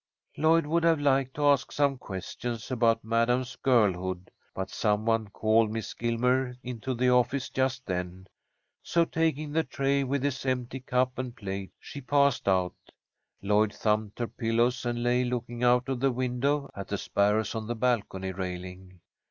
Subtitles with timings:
[0.35, 5.69] Lloyd would have liked to ask some questions about Madam's girlhood, but some one called
[5.69, 8.25] Miss Gilmer into the office just then,
[8.81, 12.73] so, taking the tray with its empty cup and plate, she passed out.
[13.43, 17.67] Lloyd thumped her pillows and lay looking out of the window at the sparrows on
[17.67, 19.01] the balcony railing.